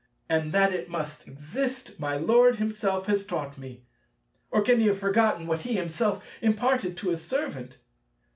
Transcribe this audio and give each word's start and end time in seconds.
And 0.27 0.51
that 0.51 0.73
it 0.73 0.89
must 0.89 1.27
exist 1.27 1.99
my 1.99 2.17
Lord 2.17 2.55
himself 2.55 3.05
has 3.05 3.23
taught 3.23 3.59
me. 3.59 3.85
Or 4.49 4.63
can 4.63 4.79
he 4.79 4.87
have 4.87 4.97
forgotten 4.97 5.45
what 5.45 5.61
he 5.61 5.73
himself 5.75 6.25
imparted 6.41 6.97
to 6.97 7.09
his 7.09 7.21
servant? 7.23 7.77